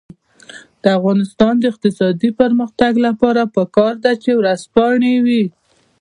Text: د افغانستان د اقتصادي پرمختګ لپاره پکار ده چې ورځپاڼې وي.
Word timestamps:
د 0.81 0.83
افغانستان 0.97 1.53
د 1.59 1.63
اقتصادي 1.73 2.29
پرمختګ 2.41 2.93
لپاره 3.05 3.41
پکار 3.55 3.93
ده 4.03 4.11
چې 4.23 4.31
ورځپاڼې 4.39 5.15
وي. 5.25 5.43